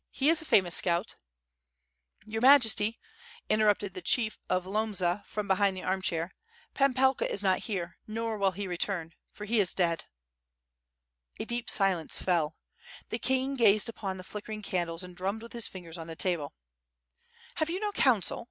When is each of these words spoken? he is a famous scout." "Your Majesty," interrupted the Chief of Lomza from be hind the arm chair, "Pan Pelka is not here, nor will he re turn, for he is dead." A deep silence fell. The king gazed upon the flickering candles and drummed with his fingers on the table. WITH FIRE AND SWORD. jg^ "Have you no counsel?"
he 0.09 0.29
is 0.29 0.41
a 0.41 0.45
famous 0.45 0.73
scout." 0.75 1.13
"Your 2.25 2.41
Majesty," 2.41 2.99
interrupted 3.49 3.93
the 3.93 4.01
Chief 4.01 4.39
of 4.49 4.65
Lomza 4.65 5.21
from 5.27 5.47
be 5.47 5.53
hind 5.53 5.77
the 5.77 5.83
arm 5.83 6.01
chair, 6.01 6.31
"Pan 6.73 6.95
Pelka 6.95 7.29
is 7.29 7.43
not 7.43 7.59
here, 7.69 7.99
nor 8.07 8.35
will 8.39 8.49
he 8.49 8.67
re 8.67 8.79
turn, 8.79 9.13
for 9.31 9.45
he 9.45 9.59
is 9.59 9.75
dead." 9.75 10.05
A 11.39 11.45
deep 11.45 11.69
silence 11.69 12.17
fell. 12.17 12.55
The 13.09 13.19
king 13.19 13.53
gazed 13.55 13.89
upon 13.89 14.17
the 14.17 14.23
flickering 14.23 14.63
candles 14.63 15.03
and 15.03 15.15
drummed 15.15 15.43
with 15.43 15.53
his 15.53 15.67
fingers 15.67 15.99
on 15.99 16.07
the 16.07 16.15
table. 16.15 16.45
WITH 16.45 16.53
FIRE 16.53 16.55
AND 16.55 17.11
SWORD. 17.11 17.51
jg^ 17.51 17.59
"Have 17.59 17.69
you 17.69 17.79
no 17.79 17.91
counsel?" 17.91 18.39